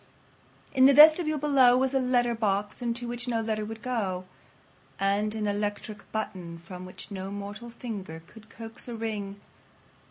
In 0.73 0.85
the 0.85 0.95
vestibule 0.95 1.37
below 1.37 1.77
was 1.77 1.93
a 1.93 1.99
letter 1.99 2.33
box 2.33 2.81
into 2.81 3.07
which 3.07 3.27
no 3.27 3.39
letter 3.39 3.63
would 3.63 3.83
go, 3.83 4.25
and 4.99 5.35
an 5.35 5.45
electric 5.45 6.11
button 6.11 6.57
from 6.57 6.87
which 6.87 7.11
no 7.11 7.29
mortal 7.29 7.69
finger 7.69 8.23
could 8.25 8.49
coax 8.49 8.87
a 8.87 8.95
ring. 8.95 9.39